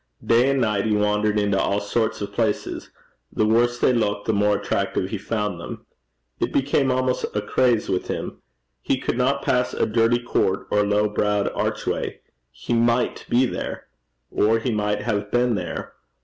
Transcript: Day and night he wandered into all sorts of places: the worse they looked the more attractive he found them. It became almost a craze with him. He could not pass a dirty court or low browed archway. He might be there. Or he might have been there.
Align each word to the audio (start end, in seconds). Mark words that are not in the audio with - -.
Day 0.25 0.49
and 0.49 0.59
night 0.59 0.85
he 0.87 0.95
wandered 0.95 1.37
into 1.37 1.59
all 1.59 1.79
sorts 1.79 2.21
of 2.21 2.33
places: 2.33 2.89
the 3.31 3.45
worse 3.45 3.77
they 3.77 3.93
looked 3.93 4.25
the 4.25 4.33
more 4.33 4.57
attractive 4.57 5.11
he 5.11 5.19
found 5.19 5.61
them. 5.61 5.85
It 6.39 6.51
became 6.51 6.89
almost 6.89 7.23
a 7.35 7.41
craze 7.43 7.87
with 7.87 8.07
him. 8.07 8.41
He 8.81 8.99
could 8.99 9.15
not 9.15 9.43
pass 9.43 9.75
a 9.75 9.85
dirty 9.85 10.17
court 10.17 10.65
or 10.71 10.83
low 10.83 11.07
browed 11.07 11.49
archway. 11.49 12.19
He 12.49 12.73
might 12.73 13.27
be 13.29 13.45
there. 13.45 13.89
Or 14.31 14.57
he 14.57 14.71
might 14.71 15.03
have 15.03 15.29
been 15.29 15.53
there. 15.53 15.93